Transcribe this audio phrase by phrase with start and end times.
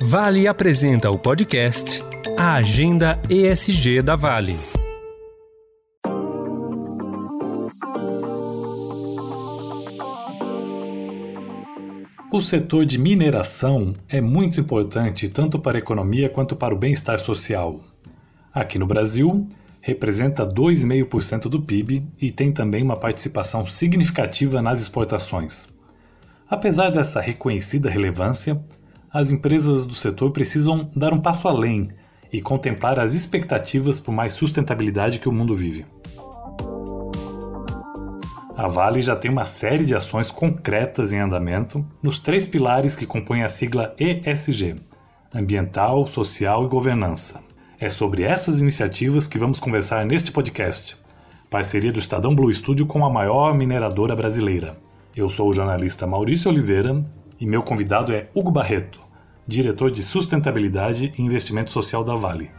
[0.00, 2.02] Vale apresenta o podcast
[2.36, 4.58] A Agenda ESG da Vale.
[12.32, 17.20] O setor de mineração é muito importante tanto para a economia quanto para o bem-estar
[17.20, 17.80] social.
[18.52, 19.46] Aqui no Brasil,
[19.80, 25.72] representa 2,5% do PIB e tem também uma participação significativa nas exportações.
[26.50, 28.60] Apesar dessa reconhecida relevância,
[29.14, 31.86] as empresas do setor precisam dar um passo além
[32.32, 35.86] e contemplar as expectativas por mais sustentabilidade que o mundo vive.
[38.56, 43.06] A Vale já tem uma série de ações concretas em andamento nos três pilares que
[43.06, 44.74] compõem a sigla ESG:
[45.32, 47.40] ambiental, social e governança.
[47.78, 50.96] É sobre essas iniciativas que vamos conversar neste podcast,
[51.48, 54.76] parceria do Estadão Blue Studio com a maior mineradora brasileira.
[55.14, 57.04] Eu sou o jornalista Maurício Oliveira
[57.38, 59.03] e meu convidado é Hugo Barreto,
[59.46, 62.50] diretor de Sustentabilidade e Investimento Social da Vale.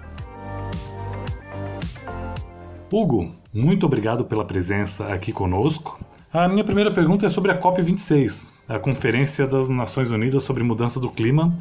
[2.91, 5.99] Hugo, muito obrigado pela presença aqui conosco.
[6.31, 10.99] A minha primeira pergunta é sobre a COP26, a Conferência das Nações Unidas sobre Mudança
[10.99, 11.55] do Clima,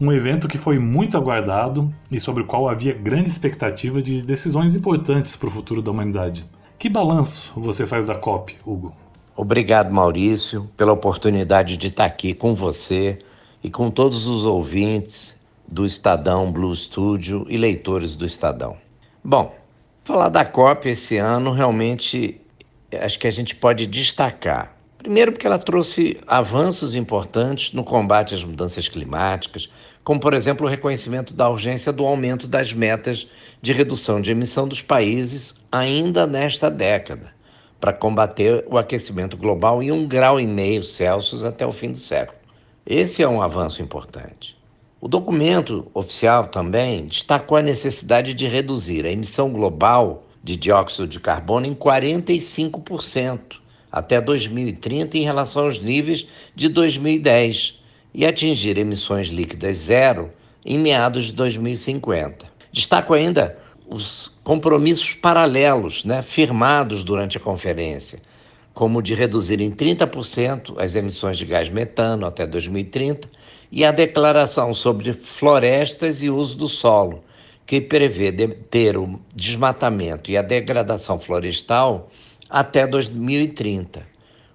[0.00, 4.76] um evento que foi muito aguardado e sobre o qual havia grande expectativa de decisões
[4.76, 6.44] importantes para o futuro da humanidade.
[6.78, 8.94] Que balanço você faz da COP, Hugo?
[9.36, 13.18] Obrigado, Maurício, pela oportunidade de estar aqui com você
[13.64, 15.34] e com todos os ouvintes
[15.66, 18.76] do Estadão Blue Studio e leitores do Estadão.
[19.24, 19.56] Bom,
[20.04, 22.38] falar da COP esse ano realmente
[22.92, 24.76] acho que a gente pode destacar.
[24.98, 29.68] Primeiro, porque ela trouxe avanços importantes no combate às mudanças climáticas,
[30.02, 33.26] como, por exemplo, o reconhecimento da urgência do aumento das metas
[33.60, 37.32] de redução de emissão dos países ainda nesta década
[37.80, 41.98] para combater o aquecimento global em um grau e meio Celsius até o fim do
[41.98, 42.43] século.
[42.86, 44.54] Esse é um avanço importante.
[45.00, 51.18] O documento oficial também destacou a necessidade de reduzir a emissão global de dióxido de
[51.18, 53.56] carbono em 45%
[53.90, 57.80] até 2030 em relação aos níveis de 2010
[58.12, 60.30] e atingir emissões líquidas zero
[60.62, 62.44] em meados de 2050.
[62.70, 63.58] Destaco ainda
[63.88, 68.20] os compromissos paralelos né, firmados durante a conferência,
[68.74, 73.28] como de reduzir em 30% as emissões de gás metano até 2030
[73.72, 77.22] e a declaração sobre florestas e uso do solo,
[77.64, 78.30] que prevê
[78.70, 82.10] ter o desmatamento e a degradação florestal
[82.50, 84.02] até 2030.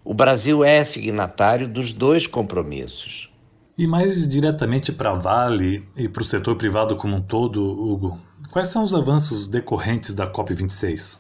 [0.03, 3.29] O Brasil é signatário dos dois compromissos.
[3.77, 8.19] E mais diretamente para a Vale e para o setor privado como um todo, Hugo,
[8.51, 11.19] Quais são os avanços decorrentes da COP26?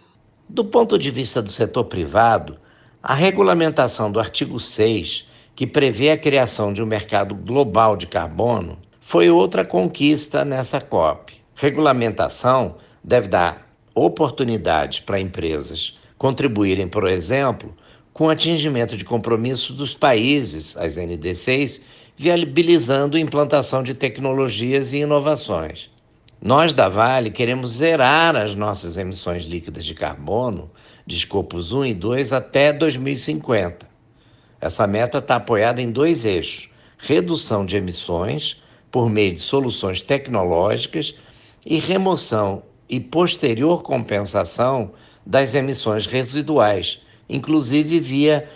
[0.49, 2.57] Do ponto de vista do setor privado,
[3.01, 8.77] a regulamentação do artigo 6, que prevê a criação de um mercado global de carbono,
[8.99, 11.33] foi outra conquista nessa COP.
[11.55, 17.73] Regulamentação deve dar oportunidades para empresas contribuírem, por exemplo,
[18.13, 21.81] com o atingimento de compromissos dos países, as NDCs,
[22.17, 25.89] viabilizando a implantação de tecnologias e inovações.
[26.41, 30.69] Nós da Vale queremos zerar as nossas emissões líquidas de carbono
[31.09, 33.89] de escopos 1 e 2 até 2050.
[34.61, 38.61] Essa meta está apoiada em dois eixos: redução de emissões
[38.91, 41.15] por meio de soluções tecnológicas
[41.65, 44.91] e remoção e posterior compensação
[45.25, 48.47] das emissões residuais, inclusive via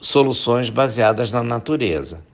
[0.00, 2.24] soluções baseadas na natureza.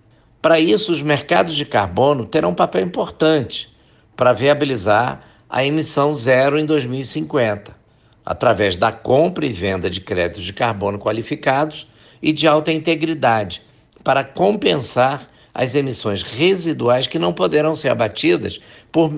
[0.41, 3.70] Para isso, os mercados de carbono terão um papel importante
[4.16, 7.81] para viabilizar a emissão zero em 2050,
[8.25, 11.88] através da compra e venda de créditos de carbono qualificados
[12.21, 13.62] e de alta integridade,
[14.05, 18.60] para compensar as emissões residuais que não poderão ser abatidas
[18.91, 19.12] por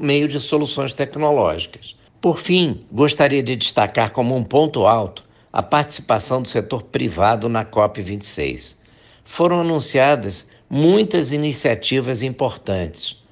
[0.00, 1.96] meio de soluções tecnológicas.
[2.20, 7.64] Por fim, gostaria de destacar como um ponto alto a participação do setor privado na
[7.64, 8.76] COP26.
[9.24, 13.22] Foram anunciadas muitas iniciativas importantes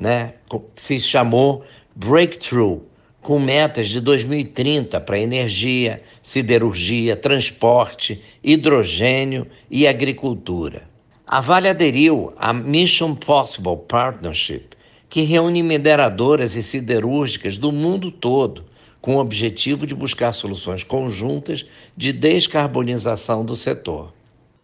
[0.00, 0.34] né,
[0.74, 1.64] se chamou
[1.96, 2.82] Breakthrough,
[3.22, 10.88] com metas de 2030 para energia, siderurgia, transporte, hidrogênio e agricultura.
[11.26, 14.68] A Vale aderiu à Mission Possible Partnership,
[15.10, 18.64] que reúne mineradoras e siderúrgicas do mundo todo,
[19.00, 21.64] com o objetivo de buscar soluções conjuntas
[21.96, 24.12] de descarbonização do setor.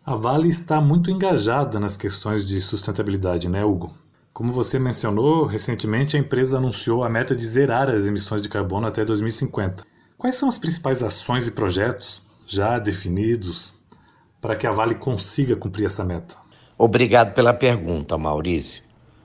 [0.04, 3.94] A Vale está muito engajada nas questões de sustentabilidade, né, Hugo?
[4.34, 8.84] Como você mencionou, recentemente a empresa anunciou a meta de zerar as emissões de carbono
[8.84, 9.84] até 2050.
[10.18, 13.74] Quais são as principais ações e projetos já definidos
[14.40, 16.34] para que a Vale consiga cumprir essa meta?
[16.76, 18.82] Obrigado pela pergunta, Maurício.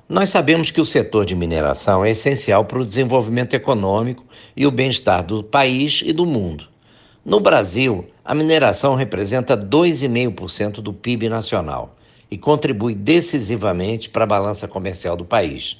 [0.07, 4.23] Nós sabemos que o setor de mineração é essencial para o desenvolvimento econômico
[4.55, 6.67] e o bem-estar do país e do mundo.
[7.25, 11.93] No Brasil, a mineração representa 2,5% do PIB nacional
[12.31, 15.77] e contribui decisivamente para a balança comercial do país.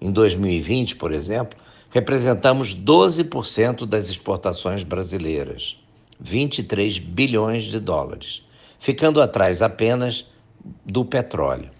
[0.00, 1.58] Em 2020, por exemplo,
[1.90, 5.76] representamos 12% das exportações brasileiras,
[6.18, 8.42] 23 bilhões de dólares,
[8.78, 10.24] ficando atrás apenas
[10.86, 11.70] do petróleo.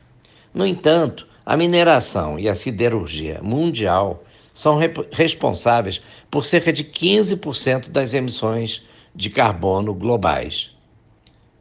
[0.53, 4.79] No entanto, a mineração e a siderurgia mundial são
[5.13, 8.83] responsáveis por cerca de 15% das emissões
[9.15, 10.75] de carbono globais.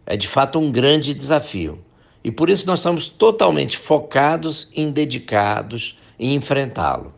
[0.05, 1.79] É de fato um grande desafio
[2.23, 7.13] e por isso nós somos totalmente focados e dedicados em enfrentá-lo.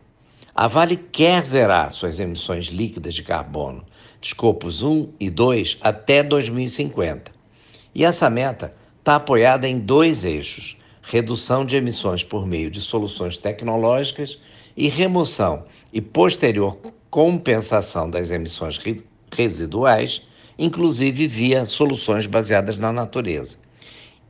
[0.54, 3.84] A Vale quer zerar suas emissões líquidas de carbono
[4.26, 7.32] escopos 1 e 2 até 2050.
[7.94, 13.36] E essa meta está apoiada em dois eixos: redução de emissões por meio de soluções
[13.36, 14.38] tecnológicas
[14.76, 16.78] e remoção e posterior
[17.10, 18.80] compensação das emissões
[19.30, 20.22] residuais,
[20.58, 23.58] inclusive via soluções baseadas na natureza.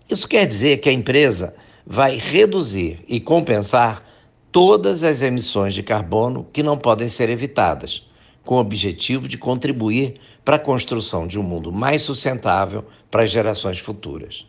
[0.09, 1.55] Isso quer dizer que a empresa
[1.87, 4.05] vai reduzir e compensar
[4.51, 8.07] todas as emissões de carbono que não podem ser evitadas,
[8.45, 10.15] com o objetivo de contribuir
[10.45, 14.47] para a construção de um mundo mais sustentável para as gerações futuras.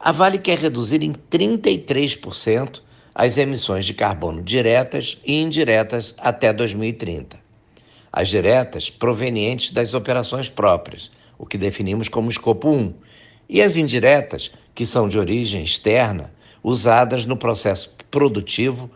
[0.00, 2.80] A Vale quer reduzir em 33%
[3.14, 7.36] as emissões de carbono diretas e indiretas até 2030.
[8.12, 12.94] As diretas provenientes das operações próprias, o que definimos como escopo 1,
[13.48, 18.90] e as indiretas, que são de origem externa, usadas no processo produtivo,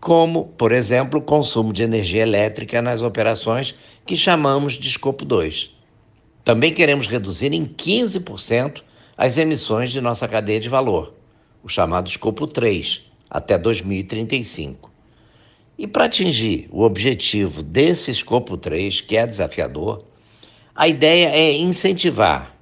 [0.00, 3.74] como, por exemplo, o consumo de energia elétrica nas operações
[4.04, 5.70] que chamamos de escopo 2.
[6.44, 8.82] Também queremos reduzir em 15%
[9.16, 11.14] as emissões de nossa cadeia de valor,
[11.62, 14.92] o chamado escopo 3, até 2035.
[15.78, 20.04] E para atingir o objetivo desse escopo 3, que é desafiador,
[20.74, 22.53] a ideia é incentivar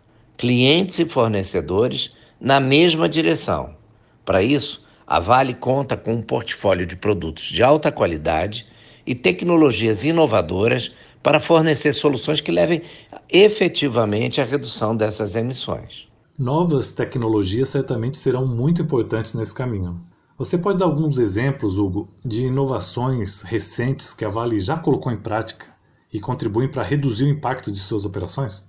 [0.43, 2.11] clientes e fornecedores
[2.41, 3.77] na mesma direção.
[4.25, 8.67] Para isso, a Vale conta com um portfólio de produtos de alta qualidade
[9.07, 10.93] e tecnologias inovadoras
[11.23, 12.83] para fornecer soluções que levem
[13.31, 16.09] efetivamente à redução dessas emissões.
[16.37, 20.05] Novas tecnologias certamente serão muito importantes nesse caminho.
[20.37, 25.19] Você pode dar alguns exemplos, Hugo, de inovações recentes que a Vale já colocou em
[25.19, 25.67] prática
[26.13, 28.69] e contribuem para reduzir o impacto de suas operações?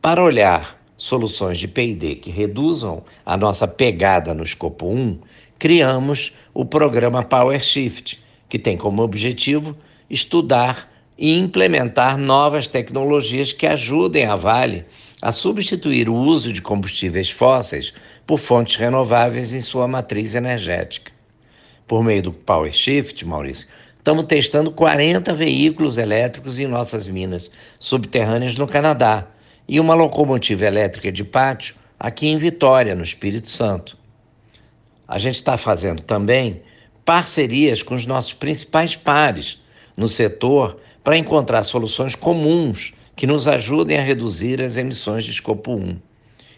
[0.00, 5.20] Para olhar soluções de PD que reduzam a nossa pegada no escopo 1,
[5.56, 9.76] criamos o programa Power Shift, que tem como objetivo
[10.10, 14.84] estudar e implementar novas tecnologias que ajudem a Vale
[15.22, 17.94] a substituir o uso de combustíveis fósseis
[18.26, 21.12] por fontes renováveis em sua matriz energética.
[21.86, 28.56] Por meio do Power Shift, Maurício, estamos testando 40 veículos elétricos em nossas minas subterrâneas
[28.56, 29.26] no Canadá
[29.68, 33.98] e uma locomotiva elétrica de pátio aqui em Vitória, no Espírito Santo.
[35.06, 36.62] A gente está fazendo também
[37.04, 39.60] parcerias com os nossos principais pares
[39.96, 45.74] no setor para encontrar soluções comuns que nos ajudem a reduzir as emissões de escopo
[45.74, 45.96] 1.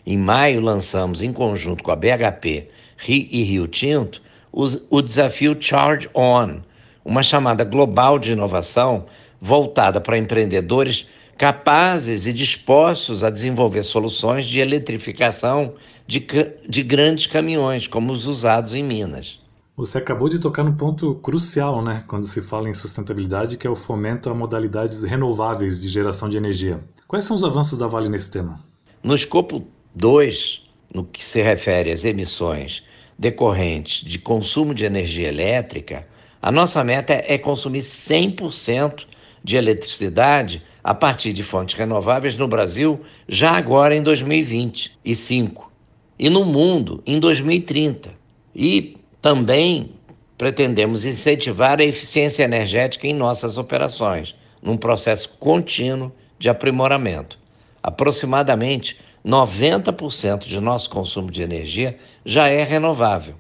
[0.07, 2.69] Em maio, lançamos, em conjunto com a BHP
[3.09, 4.23] e Rio Tinto,
[4.53, 6.61] o desafio Charge On,
[7.05, 9.07] uma chamada global de inovação
[9.41, 11.09] voltada para empreendedores
[11.41, 15.73] capazes e dispostos a desenvolver soluções de eletrificação
[16.07, 16.23] de,
[16.69, 19.41] de grandes caminhões, como os usados em Minas.
[19.75, 23.71] Você acabou de tocar no ponto crucial, né, quando se fala em sustentabilidade, que é
[23.71, 26.85] o fomento a modalidades renováveis de geração de energia.
[27.09, 28.63] Quais são os avanços da Vale nesse tema?
[29.03, 32.83] No escopo 2, no que se refere às emissões
[33.19, 36.07] decorrentes de consumo de energia elétrica,
[36.43, 39.07] a nossa meta é consumir 100%
[39.43, 45.71] de eletricidade a partir de fontes renováveis no Brasil já agora em 2025
[46.19, 48.11] e no mundo em 2030.
[48.55, 49.93] E também
[50.37, 57.39] pretendemos incentivar a eficiência energética em nossas operações, num processo contínuo de aprimoramento.
[57.83, 63.35] Aproximadamente 90% de nosso consumo de energia já é renovável,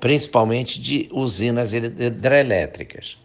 [0.00, 3.18] principalmente de usinas hidrelétricas.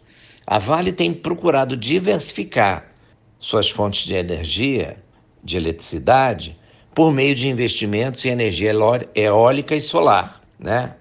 [0.46, 2.92] A Vale tem procurado diversificar
[3.38, 4.98] suas fontes de energia,
[5.42, 6.58] de eletricidade,
[6.94, 8.72] por meio de investimentos em energia
[9.14, 10.96] eólica e solar, né?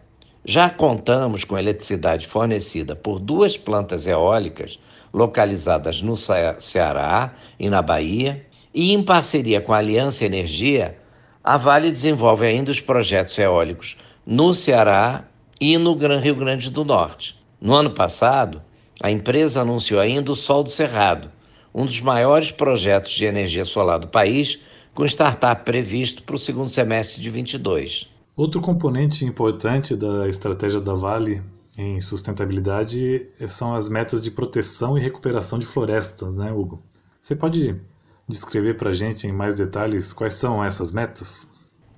[0.45, 4.79] Já contamos com eletricidade fornecida por duas plantas eólicas
[5.13, 10.97] localizadas no Ceará e na Bahia, e em parceria com a Aliança Energia,
[11.43, 15.25] a Vale desenvolve ainda os projetos eólicos no Ceará
[15.59, 17.37] e no Rio Grande do Norte.
[17.61, 18.61] No ano passado,
[19.01, 21.31] a empresa anunciou ainda o Sol do Cerrado,
[21.73, 24.59] um dos maiores projetos de energia solar do país,
[24.93, 28.09] com startup previsto para o segundo semestre de 22.
[28.35, 31.41] Outro componente importante da estratégia da Vale
[31.77, 36.81] em sustentabilidade são as metas de proteção e recuperação de florestas, né, Hugo?
[37.19, 37.81] Você pode
[38.27, 41.51] descrever para a gente em mais detalhes quais são essas metas?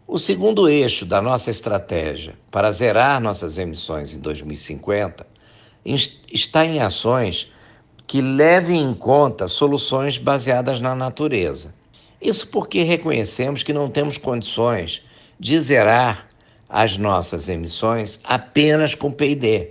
[0.07, 5.34] O segundo eixo da nossa estratégia para zerar nossas emissões em 2050
[5.85, 7.51] está em ações
[8.07, 11.73] que levem em conta soluções baseadas na natureza.
[12.21, 15.01] Isso porque reconhecemos que não temos condições
[15.39, 16.27] de zerar
[16.69, 19.69] as nossas emissões apenas com PID,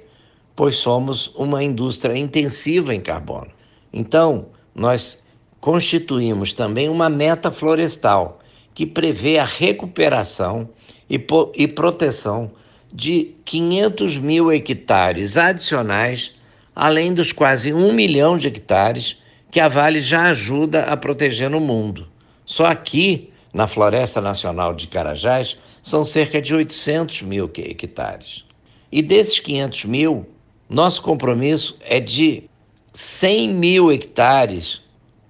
[0.55, 3.51] pois somos uma indústria intensiva em carbono.
[3.93, 5.25] Então, nós
[5.61, 8.41] constituímos também uma meta florestal
[8.75, 10.69] que prevê a recuperação
[11.09, 11.15] e,
[11.55, 12.51] e proteção
[12.95, 16.33] de 500 mil hectares adicionais,
[16.77, 19.19] além dos quase um milhão de hectares
[19.51, 22.07] que a Vale já ajuda a proteger no mundo.
[22.47, 28.45] Só aqui, na Floresta Nacional de Carajás, são cerca de 800 mil hectares.
[28.93, 30.27] E desses 500 mil,
[30.69, 32.45] nosso compromisso é de
[32.93, 34.81] 100 mil hectares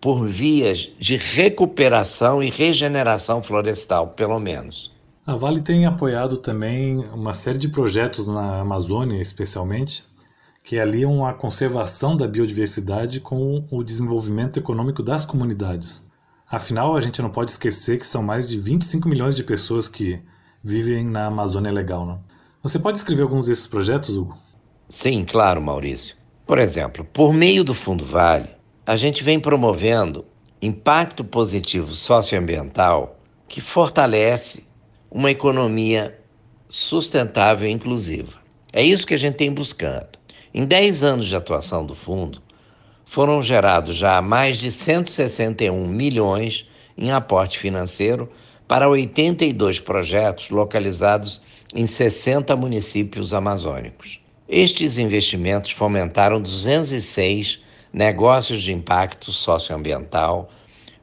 [0.02, 4.93] por vias de recuperação e regeneração florestal, pelo menos.
[5.26, 10.04] A Vale tem apoiado também uma série de projetos na Amazônia, especialmente,
[10.62, 16.06] que aliam a conservação da biodiversidade com o desenvolvimento econômico das comunidades.
[16.46, 20.22] Afinal, a gente não pode esquecer que são mais de 25 milhões de pessoas que
[20.62, 22.04] vivem na Amazônia Legal.
[22.04, 22.20] Não?
[22.62, 24.36] Você pode escrever alguns desses projetos, Hugo?
[24.90, 26.16] Sim, claro, Maurício.
[26.46, 28.50] Por exemplo, por meio do Fundo Vale,
[28.84, 30.26] a gente vem promovendo
[30.60, 34.73] impacto positivo socioambiental que fortalece
[35.14, 36.18] uma economia
[36.68, 38.32] sustentável e inclusiva.
[38.72, 40.18] É isso que a gente tem buscado.
[40.52, 42.42] Em 10 anos de atuação do fundo,
[43.04, 46.68] foram gerados já mais de 161 milhões
[46.98, 48.28] em aporte financeiro
[48.66, 51.40] para 82 projetos localizados
[51.72, 54.20] em 60 municípios amazônicos.
[54.48, 60.50] Estes investimentos fomentaram 206 negócios de impacto socioambiental,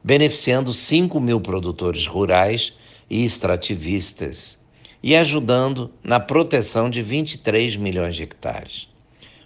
[0.04, 2.76] beneficiando 5 mil produtores rurais
[3.12, 4.58] e extrativistas
[5.02, 8.88] e ajudando na proteção de 23 milhões de hectares.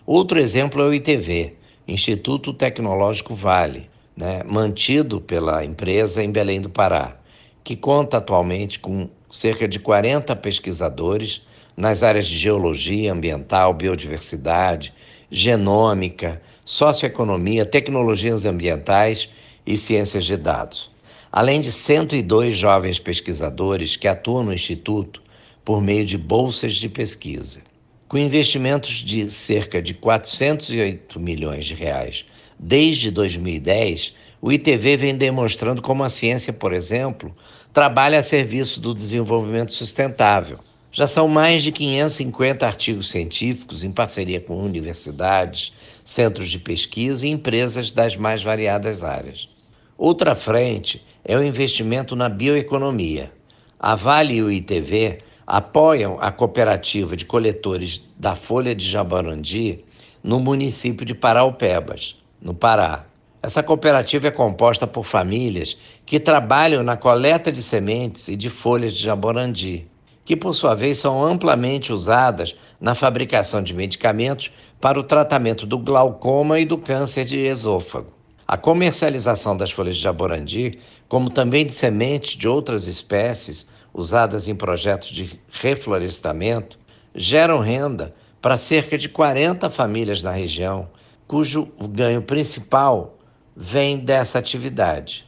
[0.06, 1.54] Outro exemplo é o ITV,
[1.88, 7.16] Instituto Tecnológico Vale, né, mantido pela empresa em Belém do Pará,
[7.64, 11.44] que conta atualmente com cerca de 40 pesquisadores
[11.76, 14.94] nas áreas de geologia ambiental, biodiversidade,
[15.28, 19.28] genômica, socioeconomia, tecnologias ambientais
[19.66, 20.94] e ciências de dados
[21.36, 25.22] além de 102 jovens pesquisadores que atuam no Instituto
[25.62, 27.60] por meio de bolsas de pesquisa.
[28.08, 32.24] Com investimentos de cerca de 408 milhões de reais
[32.58, 37.36] desde 2010, o ITV vem demonstrando como a ciência, por exemplo,
[37.70, 40.58] trabalha a serviço do desenvolvimento sustentável.
[40.90, 47.30] Já são mais de 550 artigos científicos em parceria com universidades, centros de pesquisa e
[47.30, 49.50] empresas das mais variadas áreas.
[49.98, 53.32] Outra frente é o investimento na bioeconomia.
[53.80, 59.84] A Vale e o ITV apoiam a cooperativa de coletores da Folha de Jabarandi
[60.22, 63.06] no município de Paraupebas, no Pará.
[63.42, 68.94] Essa cooperativa é composta por famílias que trabalham na coleta de sementes e de folhas
[68.94, 69.86] de jaborandi,
[70.24, 75.78] que por sua vez são amplamente usadas na fabricação de medicamentos para o tratamento do
[75.78, 78.15] glaucoma e do câncer de esôfago.
[78.48, 84.54] A comercialização das folhas de jaborandi, como também de sementes de outras espécies usadas em
[84.54, 86.78] projetos de reflorestamento,
[87.12, 90.88] geram renda para cerca de 40 famílias na região,
[91.26, 93.18] cujo ganho principal
[93.56, 95.26] vem dessa atividade.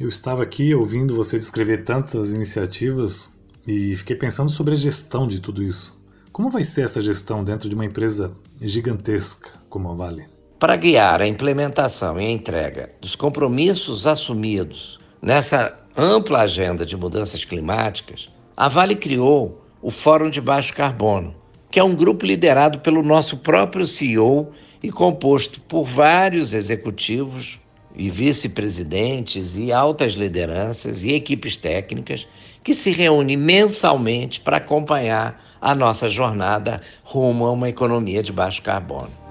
[0.00, 5.40] Eu estava aqui ouvindo você descrever tantas iniciativas e fiquei pensando sobre a gestão de
[5.40, 6.02] tudo isso.
[6.32, 10.39] Como vai ser essa gestão dentro de uma empresa gigantesca como a Vale?
[10.60, 17.46] Para guiar a implementação e a entrega dos compromissos assumidos nessa ampla agenda de mudanças
[17.46, 21.34] climáticas, a Vale criou o Fórum de Baixo Carbono,
[21.70, 24.52] que é um grupo liderado pelo nosso próprio CEO
[24.82, 27.58] e composto por vários executivos
[27.96, 32.28] e vice-presidentes e altas lideranças e equipes técnicas
[32.62, 38.60] que se reúnem mensalmente para acompanhar a nossa jornada rumo a uma economia de baixo
[38.60, 39.29] carbono.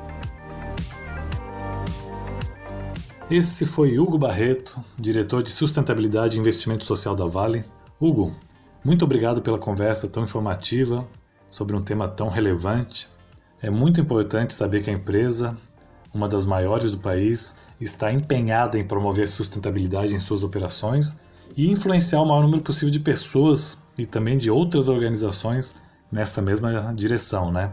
[3.30, 7.64] Esse foi Hugo Barreto, diretor de Sustentabilidade e Investimento Social da Vale.
[8.02, 8.36] Hugo,
[8.84, 11.08] muito obrigado pela conversa tão informativa
[11.52, 13.08] sobre um tema tão relevante,
[13.62, 15.56] é muito importante saber que a empresa,
[16.12, 21.20] uma das maiores do país, está empenhada em promover sustentabilidade em suas operações
[21.56, 25.76] e influenciar o maior número possível de pessoas e também de outras organizações
[26.12, 27.72] nessa mesma direção, né?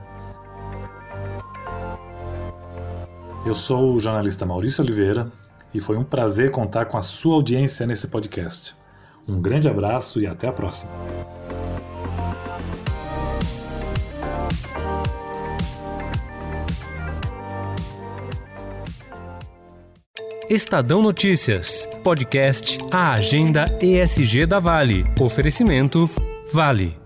[3.46, 5.32] Eu sou o jornalista Maurício Oliveira
[5.76, 8.74] e foi um prazer contar com a sua audiência nesse podcast.
[9.28, 10.92] Um grande abraço e até a próxima.
[20.48, 25.04] Estadão Notícias, podcast A Agenda ESG da Vale.
[25.20, 26.08] Oferecimento
[26.52, 27.05] Vale.